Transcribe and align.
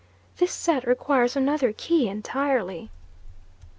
This 0.37 0.51
set 0.51 0.87
requires 0.87 1.35
another 1.35 1.71
key 1.71 2.07
entirely. 2.09 2.89